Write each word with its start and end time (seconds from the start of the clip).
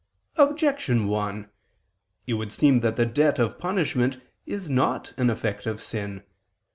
Objection 0.35 1.07
1: 1.07 1.47
It 2.25 2.33
would 2.33 2.51
seem 2.51 2.79
that 2.79 2.95
the 2.95 3.05
debt 3.05 3.37
of 3.37 3.59
punishment 3.59 4.17
is 4.47 4.67
not 4.67 5.13
an 5.15 5.29
effect 5.29 5.67
of 5.67 5.79
sin. 5.79 6.23